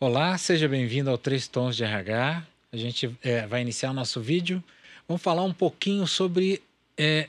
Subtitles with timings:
[0.00, 2.46] Olá, seja bem-vindo ao Três Tons de RH.
[2.70, 4.62] A gente é, vai iniciar o nosso vídeo.
[5.08, 6.62] Vamos falar um pouquinho sobre
[6.96, 7.28] é,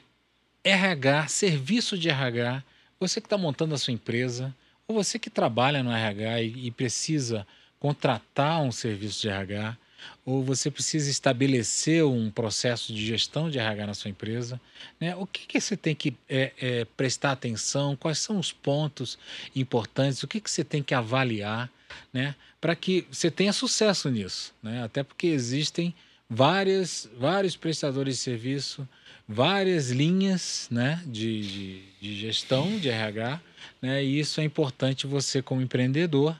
[0.63, 2.63] RH, serviço de RH.
[2.99, 4.55] Você que está montando a sua empresa,
[4.87, 7.47] ou você que trabalha no RH e, e precisa
[7.79, 9.75] contratar um serviço de RH,
[10.23, 14.61] ou você precisa estabelecer um processo de gestão de RH na sua empresa,
[14.99, 15.15] né?
[15.15, 19.17] o que, que você tem que é, é, prestar atenção, quais são os pontos
[19.55, 21.67] importantes, o que, que você tem que avaliar,
[22.13, 22.35] né?
[22.59, 24.53] para que você tenha sucesso nisso.
[24.61, 24.83] Né?
[24.83, 25.93] Até porque existem
[26.29, 28.87] várias, vários prestadores de serviço,
[29.27, 33.41] várias linhas né, de, de, de gestão de RH,
[33.81, 34.03] né?
[34.03, 36.39] e isso é importante você, como empreendedor,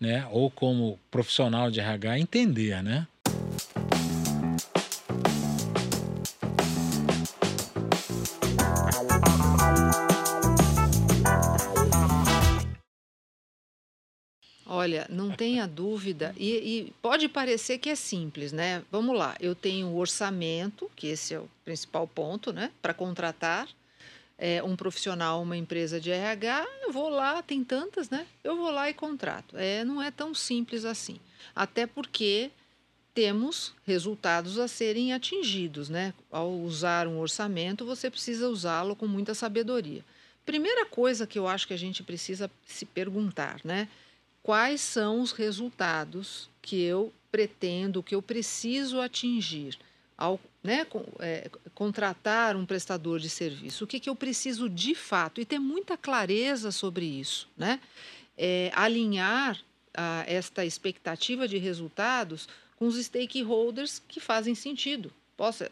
[0.00, 3.06] né, ou como profissional de RH, entender, né?
[14.86, 18.84] Olha, não tenha dúvida, e, e, pode parecer que é simples, né?
[18.88, 22.70] Vamos lá, eu tenho o orçamento, que esse é o principal ponto, né?
[22.80, 23.68] Para contratar
[24.38, 28.28] é, um profissional, uma empresa de RH, eu vou lá, tem tantas, né?
[28.44, 29.56] Eu vou lá e contrato.
[29.58, 31.18] É, não é tão simples assim.
[31.52, 32.52] Até porque
[33.12, 36.14] temos resultados a serem atingidos, né?
[36.30, 40.04] Ao usar um orçamento, você precisa usá-lo com muita sabedoria.
[40.44, 43.88] Primeira coisa que eu acho que a gente precisa se perguntar, né?
[44.46, 49.76] Quais são os resultados que eu pretendo, que eu preciso atingir
[50.16, 50.86] ao né,
[51.18, 53.82] é, contratar um prestador de serviço?
[53.82, 55.40] O que, que eu preciso de fato?
[55.40, 57.48] E ter muita clareza sobre isso.
[57.56, 57.80] Né?
[58.38, 59.60] É, alinhar
[59.92, 65.12] a, esta expectativa de resultados com os stakeholders que fazem sentido.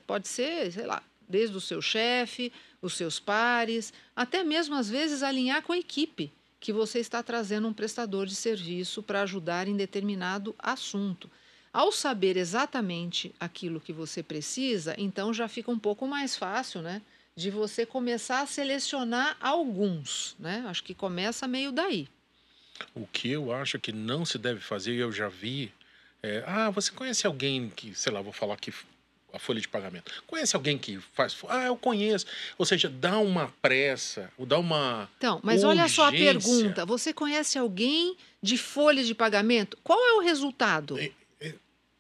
[0.05, 5.23] Pode ser, sei lá, desde o seu chefe, os seus pares, até mesmo às vezes
[5.23, 6.33] alinhar com a equipe
[6.65, 11.31] que você está trazendo um prestador de serviço para ajudar em determinado assunto.
[11.71, 17.03] Ao saber exatamente aquilo que você precisa, então já fica um pouco mais fácil, né?
[17.37, 20.65] De você começar a selecionar alguns, né?
[20.67, 22.09] Acho que começa meio daí.
[22.95, 25.71] O que eu acho que não se deve fazer, eu já vi,
[26.23, 28.73] é, ah, você conhece alguém que, sei lá, vou falar que
[29.35, 30.11] a folha de pagamento.
[30.27, 31.37] Conhece alguém que faz?
[31.49, 32.25] Ah, eu conheço.
[32.57, 35.11] Ou seja, dá uma pressa, ou dá uma.
[35.19, 35.69] Então, mas urgência.
[35.69, 39.77] olha só a pergunta: você conhece alguém de folha de pagamento?
[39.83, 40.99] Qual é o resultado?
[40.99, 41.11] É,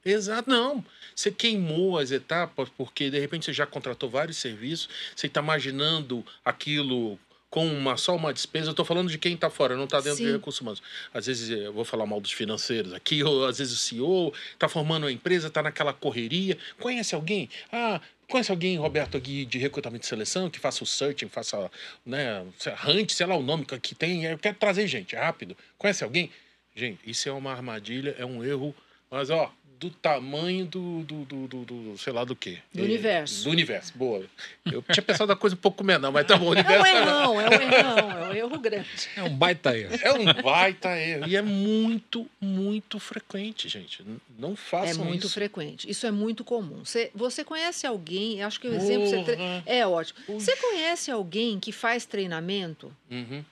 [0.04, 0.84] Exato, não.
[1.16, 6.24] Você queimou as etapas porque de repente você já contratou vários serviços, você está imaginando
[6.44, 7.18] aquilo
[7.54, 8.66] com uma, só uma despesa.
[8.66, 10.24] Eu estou falando de quem está fora, não está dentro Sim.
[10.24, 10.82] de recursos humanos.
[11.14, 14.68] Às vezes eu vou falar mal dos financeiros aqui, ou às vezes o CEO está
[14.68, 16.58] formando uma empresa, está naquela correria.
[16.80, 17.48] Conhece alguém?
[17.70, 21.70] Ah, Conhece alguém, Roberto, aqui de recrutamento e seleção, que faça o searching, faça,
[22.04, 22.42] né,
[22.88, 24.24] hunt, sei lá o nome que tem.
[24.24, 25.54] Eu quero trazer gente, rápido.
[25.76, 26.30] Conhece alguém?
[26.74, 28.74] Gente, isso é uma armadilha, é um erro.
[29.14, 29.48] Mas, ó,
[29.78, 32.58] do tamanho do, do, do, do, do sei lá do quê.
[32.72, 33.44] Do é, universo.
[33.44, 34.24] Do universo, boa.
[34.64, 36.46] Eu tinha pensado na coisa um pouco menor, mas tá bom.
[36.46, 38.88] O universo é um errão, é um errão, é um erro grande.
[39.16, 39.96] É um baita erro.
[40.02, 41.28] É um baita erro.
[41.28, 44.04] E é muito, muito frequente, gente.
[44.36, 45.00] Não façam isso.
[45.00, 45.34] É muito isso.
[45.34, 45.88] frequente.
[45.88, 46.84] Isso é muito comum.
[46.84, 49.06] Você, você conhece alguém, acho que o exemplo...
[49.06, 49.36] Você tre...
[49.64, 50.18] É ótimo.
[50.28, 52.92] Você conhece alguém que faz treinamento?
[53.08, 53.44] Uhum.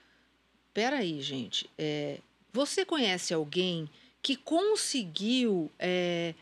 [0.75, 1.71] Peraí, gente.
[1.79, 2.19] É,
[2.53, 3.89] você conhece alguém
[4.23, 6.35] que conseguiu é,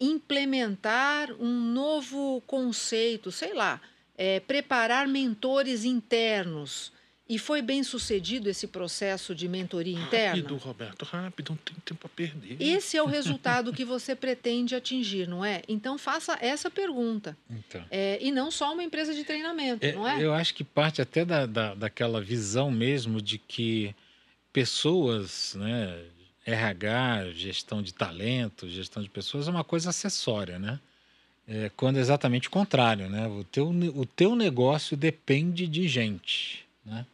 [0.00, 3.80] implementar um novo conceito, sei lá,
[4.18, 6.92] é, preparar mentores internos.
[7.28, 10.36] E foi bem sucedido esse processo de mentoria interna?
[10.36, 12.56] Rápido, Roberto, rápido, não tem tempo a perder.
[12.60, 15.62] Esse é o resultado que você pretende atingir, não é?
[15.68, 17.36] Então faça essa pergunta.
[17.50, 17.84] Então.
[17.90, 20.22] É, e não só uma empresa de treinamento, é, não é?
[20.22, 23.92] Eu acho que parte até da, da, daquela visão mesmo de que
[24.52, 26.04] pessoas, né,
[26.46, 30.78] RH, gestão de talento, gestão de pessoas é uma coisa acessória, né?
[31.48, 33.26] É, quando é exatamente o contrário, né?
[33.26, 37.04] O teu, o teu negócio depende de gente, né?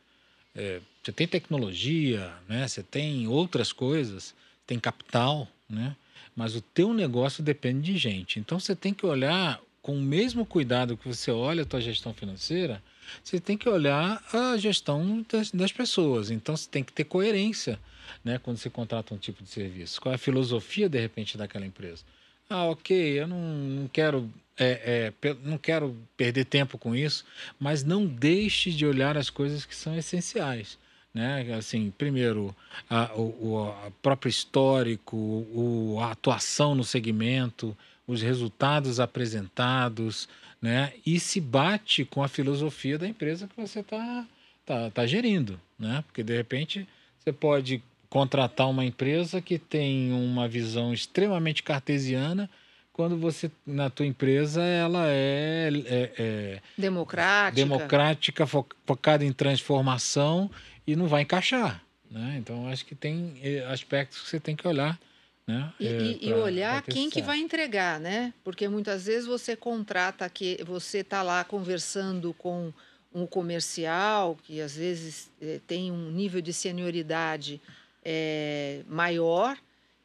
[0.54, 2.68] É, você tem tecnologia, né?
[2.68, 4.34] Você tem outras coisas,
[4.66, 5.96] tem capital, né?
[6.36, 8.38] Mas o teu negócio depende de gente.
[8.38, 12.14] Então você tem que olhar com o mesmo cuidado que você olha a tua gestão
[12.14, 12.82] financeira,
[13.22, 16.30] você tem que olhar a gestão das, das pessoas.
[16.30, 17.78] Então você tem que ter coerência
[18.24, 20.00] né, quando você contrata um tipo de serviço?
[20.00, 22.02] Qual é a filosofia, de repente, daquela empresa?
[22.48, 27.24] Ah, ok, eu não, não quero é, é, não quero perder tempo com isso,
[27.58, 30.78] mas não deixe de olhar as coisas que são essenciais.
[31.12, 31.54] Né?
[31.54, 32.54] Assim, primeiro,
[32.88, 37.76] a, o a próprio histórico, o, a atuação no segmento,
[38.06, 40.28] os resultados apresentados,
[40.62, 40.92] né?
[41.04, 44.24] e se bate com a filosofia da empresa que você está
[44.64, 45.60] tá, tá gerindo.
[45.76, 46.04] Né?
[46.06, 46.88] Porque, de repente,
[47.18, 52.48] você pode contratar uma empresa que tem uma visão extremamente cartesiana,
[52.92, 60.50] quando você, na tua empresa, ela é, é, é democrática, democrática fo focada em transformação
[60.86, 61.82] e não vai encaixar.
[62.10, 62.36] Né?
[62.38, 65.00] Então, acho que tem eh, aspectos que você tem que olhar.
[65.46, 65.72] Né?
[65.78, 68.32] E, é, e, pra, olhar quem que vai entregar, né?
[68.44, 72.72] Porque muitas vezes você contrata que você está lá conversando com
[73.14, 77.60] um comercial que às vezes é, tem um nível de senioridade
[78.04, 79.58] é, maior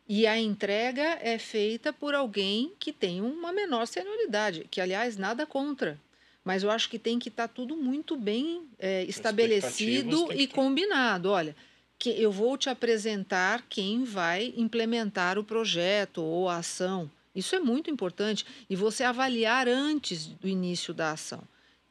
[0.10, 5.46] e a entrega é feita por alguém que tem uma menor senioridade, que aliás nada
[5.46, 6.00] contra,
[6.44, 11.30] mas eu acho que tem que estar tá tudo muito bem é, estabelecido e combinado.
[11.30, 11.54] Olha,
[12.00, 17.10] que eu vou te apresentar quem vai implementar o projeto ou a ação.
[17.36, 21.44] Isso é muito importante e você avaliar antes do início da ação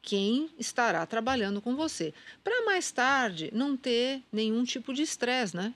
[0.07, 5.73] quem estará trabalhando com você, para mais tarde não ter nenhum tipo de estresse, né?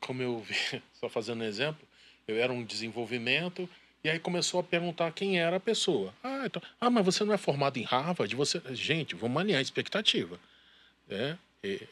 [0.00, 0.54] Como eu vi,
[0.98, 1.86] só fazendo um exemplo,
[2.26, 3.68] eu era um desenvolvimento
[4.02, 6.14] e aí começou a perguntar quem era a pessoa.
[6.22, 8.34] Ah, então, ah mas você não é formado em Harvard?
[8.34, 10.40] Você, gente, vamos alinhar a expectativa.
[11.06, 11.86] É, é,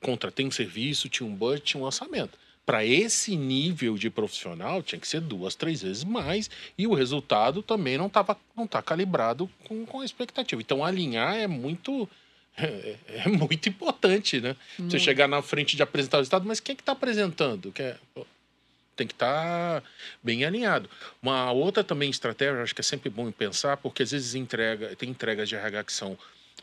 [0.00, 2.38] contratei um serviço, tinha um budget, tinha um orçamento.
[2.64, 7.62] Para esse nível de profissional, tinha que ser duas, três vezes mais, e o resultado
[7.62, 10.60] também não estava não tá calibrado com, com a expectativa.
[10.60, 12.08] Então, alinhar é muito.
[12.60, 14.56] É, é muito importante, né?
[14.76, 14.90] Muito.
[14.90, 17.72] Você chegar na frente de apresentar o resultado, mas quem é que está apresentando?
[17.78, 17.94] É,
[18.96, 19.88] tem que estar tá
[20.20, 20.90] bem alinhado.
[21.22, 25.10] Uma outra também estratégia, acho que é sempre bom pensar, porque às vezes entrega, tem
[25.10, 26.18] entregas de RH que são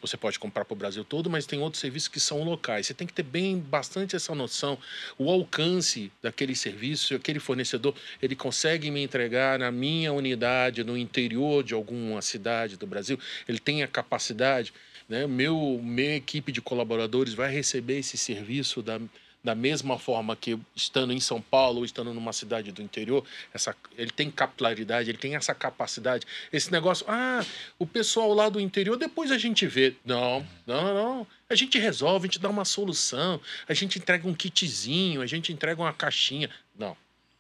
[0.06, 2.88] você pode comprar para o Brasil todo, mas tem outros serviços que são locais.
[2.88, 4.78] Você tem que ter bem bastante essa noção,
[5.18, 11.64] o alcance daquele serviço, aquele fornecedor, ele consegue me entregar na minha unidade, no interior
[11.64, 14.74] de alguma cidade do Brasil, ele tem a capacidade,
[15.08, 15.28] né?
[15.28, 19.00] Meu, minha equipe de colaboradores vai receber esse serviço da
[19.46, 23.76] da mesma forma que estando em São Paulo ou estando numa cidade do interior, essa,
[23.96, 26.26] ele tem capilaridade, ele tem essa capacidade.
[26.52, 27.46] Esse negócio, ah,
[27.78, 29.94] o pessoal lá do interior, depois a gente vê.
[30.04, 31.28] Não, não, não.
[31.48, 33.40] A gente resolve, a gente dá uma solução,
[33.70, 36.50] a gente entrega um kitzinho, a gente entrega uma caixinha.
[36.76, 36.98] Não,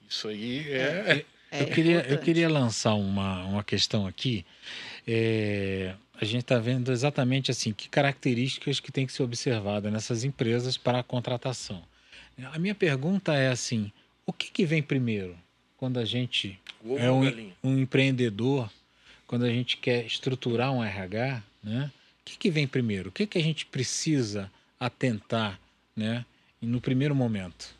[0.07, 1.25] isso aí é.
[1.52, 4.46] é, é eu, queria, eu queria lançar uma, uma questão aqui.
[5.07, 10.24] É, a gente está vendo exatamente assim que características que tem que ser observada nessas
[10.24, 11.81] empresas para a contratação.
[12.51, 13.91] A minha pergunta é assim:
[14.25, 15.37] o que, que vem primeiro
[15.77, 16.59] quando a gente
[16.97, 18.69] é um, um, empreendedor,
[19.27, 21.91] quando a gente quer estruturar um RH, né?
[22.21, 23.09] O que, que vem primeiro?
[23.09, 25.59] O que, que a gente precisa atentar,
[25.95, 26.25] né?
[26.61, 27.75] No primeiro momento.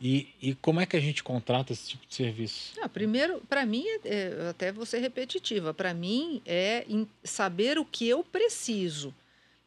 [0.00, 2.72] E, e como é que a gente contrata esse tipo de serviço?
[2.80, 6.86] Ah, primeiro, para mim, é, é, até vou ser repetitiva, para mim é
[7.22, 9.14] saber o que eu preciso,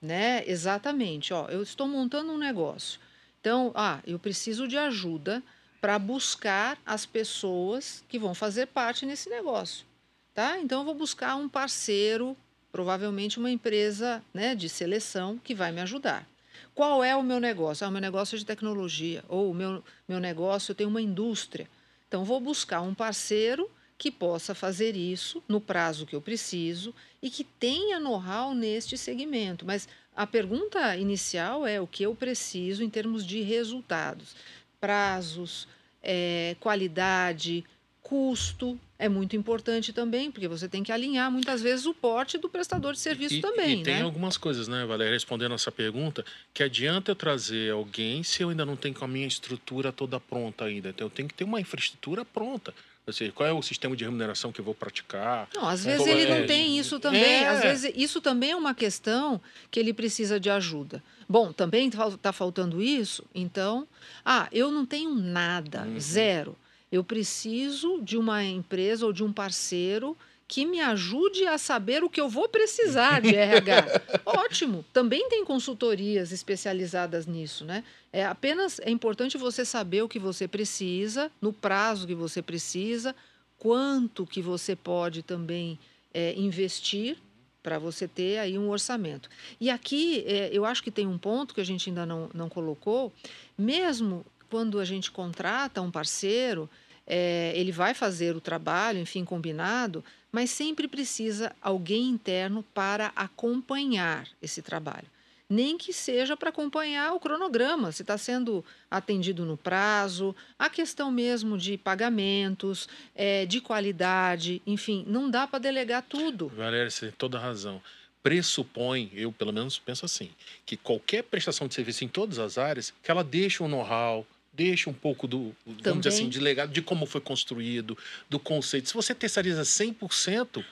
[0.02, 0.44] né?
[0.48, 3.00] Exatamente, ó, eu estou montando um negócio.
[3.44, 5.44] Então, ah, eu preciso de ajuda
[5.82, 9.86] para buscar as pessoas que vão fazer parte nesse negócio,
[10.34, 10.58] tá?
[10.60, 12.38] Então, eu vou buscar um parceiro,
[12.72, 16.26] provavelmente uma empresa né, de seleção que vai me ajudar.
[16.74, 17.86] Qual é o meu negócio?
[17.86, 21.02] Ah, o meu negócio é de tecnologia, ou o meu, meu negócio, eu tenho uma
[21.02, 21.70] indústria.
[22.08, 27.30] Então, vou buscar um parceiro que possa fazer isso no prazo que eu preciso e
[27.30, 29.66] que tenha know-how neste segmento.
[29.66, 34.36] Mas a pergunta inicial é o que eu preciso em termos de resultados,
[34.80, 35.68] prazos,
[36.02, 37.64] é, qualidade,
[38.02, 42.48] custo é muito importante também, porque você tem que alinhar muitas vezes o porte do
[42.48, 43.82] prestador de serviço e, também.
[43.82, 44.02] E tem né?
[44.02, 48.66] algumas coisas, né, Valéria, respondendo essa pergunta, que adianta eu trazer alguém se eu ainda
[48.66, 50.90] não tenho com a minha estrutura toda pronta ainda.
[50.90, 52.74] Então eu tenho que ter uma infraestrutura pronta.
[53.06, 55.48] Ou seja, qual é o sistema de remuneração que eu vou praticar?
[55.54, 56.40] Não, às vezes ele é...
[56.40, 57.22] não tem isso também.
[57.22, 57.48] É...
[57.48, 61.04] Às vezes isso também é uma questão que ele precisa de ajuda.
[61.28, 63.88] Bom, também está faltando isso, então,
[64.24, 66.00] ah, eu não tenho nada, uhum.
[66.00, 66.56] zero.
[66.92, 70.16] Eu preciso de uma empresa ou de um parceiro
[70.54, 74.02] que me ajude a saber o que eu vou precisar de RH.
[74.24, 74.86] Ótimo.
[74.94, 77.84] Também tem consultorias especializadas nisso, né?
[78.12, 83.16] É apenas é importante você saber o que você precisa, no prazo que você precisa,
[83.58, 85.80] quanto que você pode também
[86.14, 87.18] é, investir
[87.64, 89.32] para você ter aí um orçamento.
[89.60, 92.48] E aqui é, eu acho que tem um ponto que a gente ainda não, não
[92.48, 93.12] colocou,
[93.58, 96.70] mesmo quando a gente contrata um parceiro,
[97.08, 104.28] é, ele vai fazer o trabalho, enfim, combinado, mas sempre precisa alguém interno para acompanhar
[104.42, 105.06] esse trabalho.
[105.48, 111.12] Nem que seja para acompanhar o cronograma, se está sendo atendido no prazo, a questão
[111.12, 116.48] mesmo de pagamentos, é, de qualidade, enfim, não dá para delegar tudo.
[116.48, 117.80] Valéria, você tem toda razão
[118.24, 120.32] pressupõe, eu pelo menos penso assim,
[120.66, 124.90] que qualquer prestação de serviço em todas as áreas, que ela deixe um know-how, deixa
[124.90, 126.00] um pouco do, vamos Também.
[126.02, 127.98] dizer assim, de legado, de como foi construído,
[128.30, 128.88] do conceito.
[128.88, 130.64] Se você terceiriza 100%,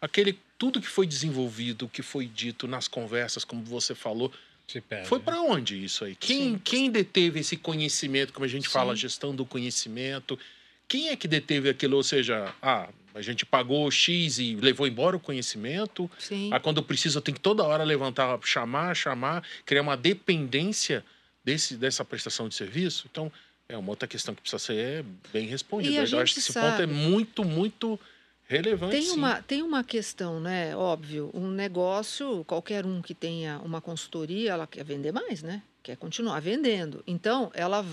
[0.00, 4.32] aquele tudo que foi desenvolvido, que foi dito nas conversas, como você falou,
[4.68, 5.24] Se perde, foi né?
[5.24, 6.14] para onde isso aí?
[6.14, 6.60] Quem, Sim.
[6.62, 9.00] quem deteve esse conhecimento, como a gente fala, Sim.
[9.00, 10.38] gestão do conhecimento?
[10.86, 11.96] Quem é que deteve aquilo?
[11.96, 16.10] Ou seja, ah, a gente pagou X e levou embora o conhecimento.
[16.18, 16.50] Sim.
[16.52, 21.04] Ah, quando precisa, tem que toda hora levantar, chamar, chamar, criar uma dependência
[21.44, 23.06] desse, dessa prestação de serviço.
[23.10, 23.30] Então,
[23.68, 25.96] é uma outra questão que precisa ser bem respondida.
[25.96, 27.98] Eu acho que esse ponto é sabe- muito, muito
[28.46, 28.92] relevante.
[28.92, 29.16] Tem sim.
[29.16, 30.76] uma, tem uma questão, né?
[30.76, 35.62] Óbvio, um negócio, qualquer um que tenha uma consultoria, ela quer vender mais, né?
[35.82, 37.02] Quer continuar vendendo.
[37.06, 37.84] Então, ela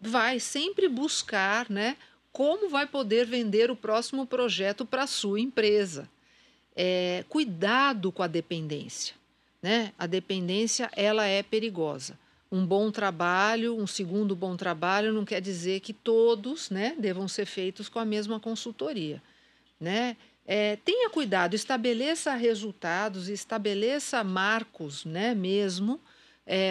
[0.00, 1.96] vai sempre buscar, né?
[2.32, 6.08] Como vai poder vender o próximo projeto para a sua empresa.
[6.76, 9.14] É, cuidado com a dependência,
[9.62, 9.92] né?
[9.98, 12.18] A dependência, ela é perigosa.
[12.50, 17.46] Um bom trabalho, um segundo bom trabalho, não quer dizer que todos, né, devam ser
[17.46, 19.22] feitos com a mesma consultoria
[19.80, 20.16] né?
[20.46, 26.00] É, tenha cuidado, estabeleça resultados, estabeleça marcos, né, mesmo,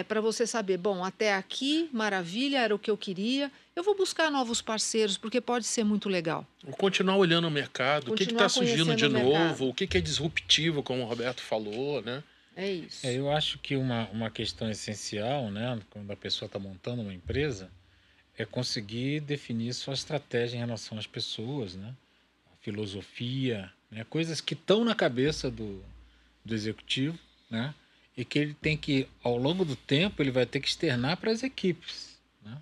[0.06, 3.50] para você saber, bom, até aqui, maravilha, era o que eu queria.
[3.74, 6.46] Eu vou buscar novos parceiros, porque pode ser muito legal.
[6.72, 10.00] Continuar olhando o mercado, o que está Continuar surgindo de novo, o que, que é
[10.02, 12.22] disruptivo, como o Roberto falou, né?
[12.60, 13.06] É isso.
[13.06, 17.14] É, eu acho que uma, uma questão essencial, né, quando a pessoa está montando uma
[17.14, 17.70] empresa,
[18.36, 21.94] é conseguir definir sua estratégia em relação às pessoas, né,
[22.52, 25.82] a filosofia, né, coisas que estão na cabeça do,
[26.44, 27.74] do executivo, né,
[28.14, 31.30] e que ele tem que, ao longo do tempo, ele vai ter que externar para
[31.30, 32.20] as equipes.
[32.44, 32.58] Né?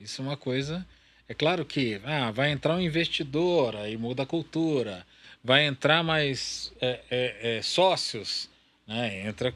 [0.00, 0.84] Isso é uma coisa.
[1.28, 5.06] É claro que ah, vai entrar um investidor, aí muda a cultura,
[5.44, 8.50] vai entrar mais é, é, é, sócios,
[8.88, 9.28] né?
[9.28, 9.54] Entra,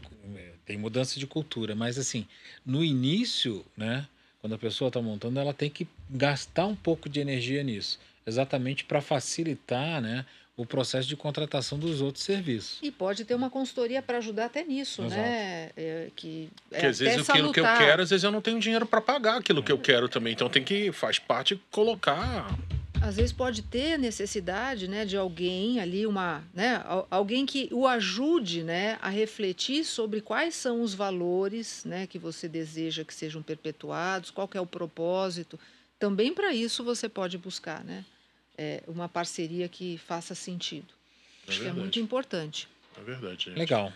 [0.66, 2.26] tem mudança de cultura, mas assim,
[2.64, 4.06] no início, né?
[4.40, 8.84] Quando a pessoa está montando, ela tem que gastar um pouco de energia nisso, exatamente
[8.84, 10.26] para facilitar, né?
[10.54, 12.78] O processo de contratação dos outros serviços.
[12.82, 15.20] E pode ter uma consultoria para ajudar até nisso, Exato.
[15.22, 15.70] né?
[15.74, 18.60] É, que é Porque às vezes aquilo que eu quero, às vezes eu não tenho
[18.60, 20.34] dinheiro para pagar aquilo que eu quero também.
[20.34, 22.54] Então tem que, faz parte, colocar.
[23.02, 27.86] Às vezes pode ter necessidade, né, de alguém ali, uma, né, al- alguém que o
[27.86, 33.42] ajude, né, a refletir sobre quais são os valores, né, que você deseja que sejam
[33.42, 35.58] perpetuados, qual que é o propósito.
[35.98, 38.04] Também para isso você pode buscar, né,
[38.56, 40.86] é, uma parceria que faça sentido.
[41.46, 42.68] É Acho que é muito importante.
[42.96, 43.58] É verdade, gente.
[43.58, 43.92] Legal.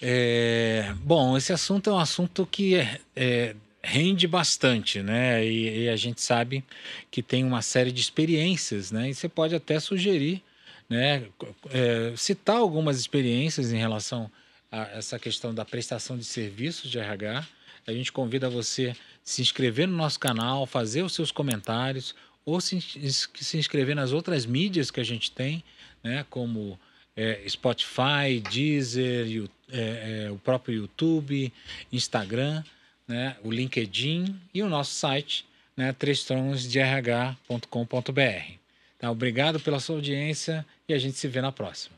[0.00, 5.46] É, bom, esse assunto é um assunto que é- é, rende bastante, né?
[5.46, 6.64] E, e a gente sabe
[7.08, 9.08] que tem uma série de experiências, né?
[9.10, 10.42] E você pode até sugerir,
[10.90, 11.24] né?
[11.70, 14.28] é, citar algumas experiências em relação
[14.72, 17.46] a essa questão da prestação de serviços de RH.
[17.86, 22.12] A gente convida você a se inscrever no nosso canal, fazer os seus comentários
[22.44, 25.62] ou se, se inscrever nas outras mídias que a gente tem,
[26.02, 26.26] né?
[26.28, 26.76] Como
[27.16, 31.52] é, Spotify, Deezer, Yu- é, é, o próprio YouTube,
[31.92, 32.64] Instagram,
[33.06, 35.46] né, o LinkedIn e o nosso site,
[35.76, 38.52] né, trêstronosderh.com.br.
[38.98, 41.96] Tá, obrigado pela sua audiência e a gente se vê na próxima.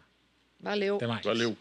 [0.61, 0.97] Valeu.
[0.97, 1.25] Até mais.
[1.25, 1.57] Valeu.